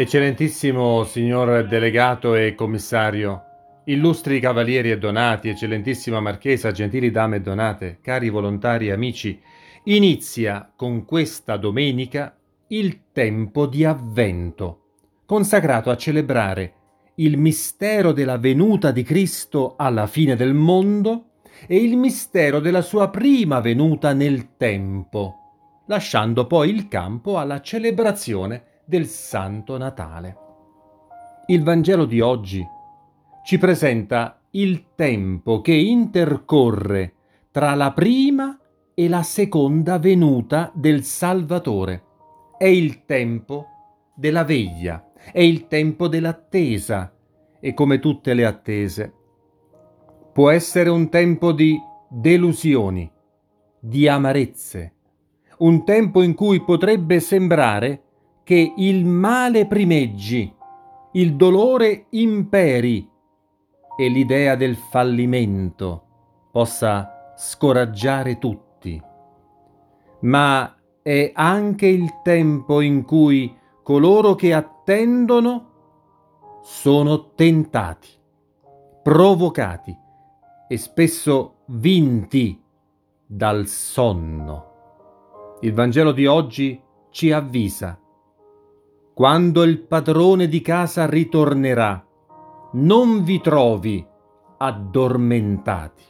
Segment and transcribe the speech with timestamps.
[0.00, 3.42] Eccellentissimo signor delegato e commissario,
[3.86, 9.42] illustri cavalieri e donati, eccellentissima marchesa, gentili dame e donate, cari volontari e amici,
[9.86, 14.82] inizia con questa domenica il tempo di avvento,
[15.26, 16.74] consacrato a celebrare
[17.16, 21.30] il mistero della venuta di Cristo alla fine del mondo
[21.66, 28.67] e il mistero della sua prima venuta nel tempo, lasciando poi il campo alla celebrazione
[28.88, 30.36] del Santo Natale.
[31.48, 32.66] Il Vangelo di oggi
[33.44, 37.12] ci presenta il tempo che intercorre
[37.50, 38.58] tra la prima
[38.94, 42.02] e la seconda venuta del Salvatore.
[42.56, 43.66] È il tempo
[44.14, 47.12] della veglia, è il tempo dell'attesa
[47.60, 49.12] e come tutte le attese
[50.32, 51.76] può essere un tempo di
[52.08, 53.10] delusioni,
[53.80, 54.92] di amarezze,
[55.58, 58.02] un tempo in cui potrebbe sembrare
[58.48, 60.50] che il male primeggi,
[61.12, 63.06] il dolore imperi
[63.94, 66.04] e l'idea del fallimento
[66.50, 68.98] possa scoraggiare tutti.
[70.20, 78.08] Ma è anche il tempo in cui coloro che attendono sono tentati,
[79.02, 79.94] provocati
[80.66, 82.58] e spesso vinti
[83.26, 85.58] dal sonno.
[85.60, 86.80] Il Vangelo di oggi
[87.10, 88.00] ci avvisa
[89.18, 92.06] quando il padrone di casa ritornerà,
[92.74, 94.06] non vi trovi
[94.58, 96.04] addormentati.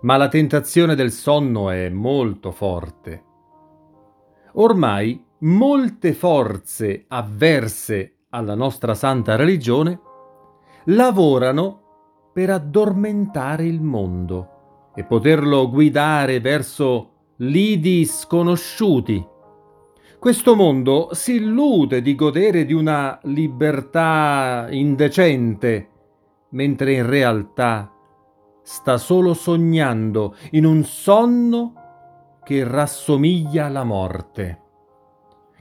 [0.00, 3.24] Ma la tentazione del sonno è molto forte.
[4.52, 10.00] Ormai molte forze avverse alla nostra santa religione
[10.84, 19.22] lavorano per addormentare il mondo e poterlo guidare verso lidi sconosciuti
[20.20, 25.88] questo mondo si illude di godere di una libertà indecente,
[26.50, 27.90] mentre in realtà
[28.62, 31.72] sta solo sognando in un sonno
[32.44, 34.60] che rassomiglia alla morte.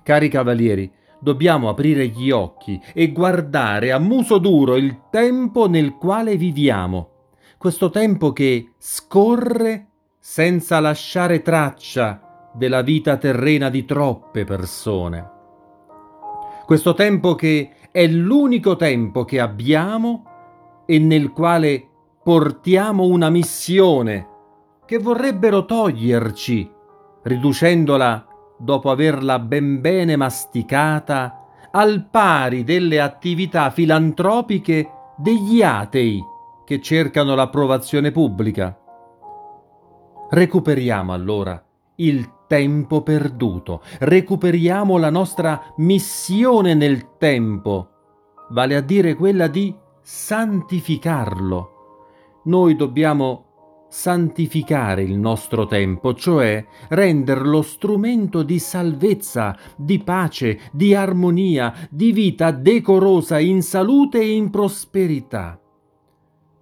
[0.03, 0.91] Cari cavalieri,
[1.21, 7.11] dobbiamo aprire gli occhi e guardare a muso duro il tempo nel quale viviamo,
[7.57, 9.87] questo tempo che scorre
[10.19, 12.28] senza lasciare traccia
[12.59, 15.31] della vita terrena di troppe persone.
[16.65, 21.87] Questo tempo che è l'unico tempo che abbiamo e nel quale
[22.21, 24.27] portiamo una missione
[24.85, 26.69] che vorrebbero toglierci,
[27.23, 28.27] riducendola
[28.57, 36.21] dopo averla ben bene masticata al pari delle attività filantropiche degli atei
[36.65, 38.77] che cercano l'approvazione pubblica.
[40.29, 41.63] Recuperiamo allora
[41.99, 47.89] il tempo perduto, recuperiamo la nostra missione nel tempo,
[48.49, 51.77] vale a dire quella di santificarlo.
[52.45, 53.45] Noi dobbiamo
[53.89, 62.51] santificare il nostro tempo, cioè renderlo strumento di salvezza, di pace, di armonia, di vita
[62.51, 65.59] decorosa in salute e in prosperità.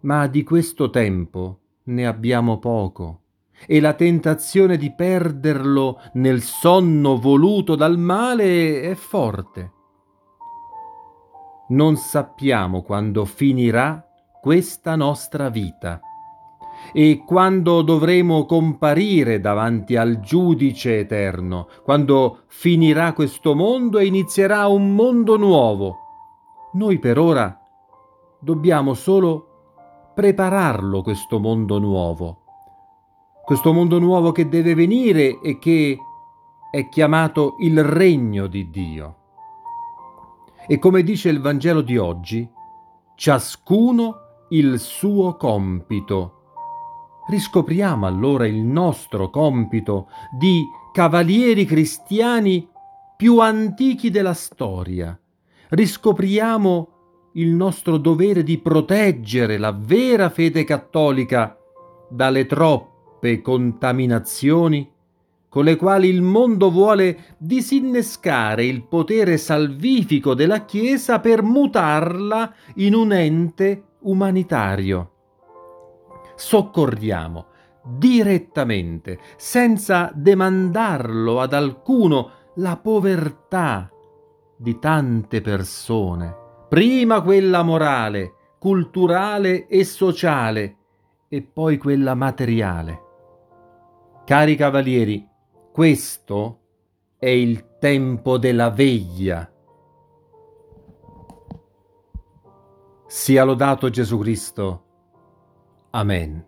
[0.02, 3.22] Ma di questo tempo ne abbiamo poco
[3.66, 9.72] e la tentazione di perderlo nel sonno voluto dal male è forte.
[11.70, 14.06] Non sappiamo quando finirà
[14.42, 16.00] questa nostra vita
[16.94, 24.94] e quando dovremo comparire davanti al giudice eterno, quando finirà questo mondo e inizierà un
[24.96, 25.98] mondo nuovo.
[26.74, 27.60] Noi per ora
[28.40, 32.46] dobbiamo solo prepararlo questo mondo nuovo
[33.48, 35.98] questo mondo nuovo che deve venire e che
[36.70, 39.16] è chiamato il regno di Dio.
[40.68, 42.46] E come dice il Vangelo di oggi,
[43.16, 44.16] ciascuno
[44.50, 46.42] il suo compito.
[47.30, 52.68] Riscopriamo allora il nostro compito di cavalieri cristiani
[53.16, 55.18] più antichi della storia.
[55.70, 56.90] Riscopriamo
[57.36, 61.58] il nostro dovere di proteggere la vera fede cattolica
[62.10, 64.90] dalle troppe troppe contaminazioni
[65.50, 72.94] con le quali il mondo vuole disinnescare il potere salvifico della Chiesa per mutarla in
[72.94, 75.12] un ente umanitario.
[76.36, 77.46] Soccorriamo
[77.84, 83.90] direttamente, senza demandarlo ad alcuno, la povertà
[84.58, 86.36] di tante persone,
[86.68, 90.76] prima quella morale, culturale e sociale,
[91.30, 93.07] e poi quella materiale.
[94.28, 95.26] Cari cavalieri,
[95.72, 96.60] questo
[97.18, 99.50] è il tempo della veglia.
[103.08, 104.84] Sia lodato Gesù Cristo.
[105.92, 106.46] Amen.